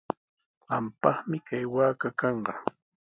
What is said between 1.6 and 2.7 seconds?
waaka kanqa.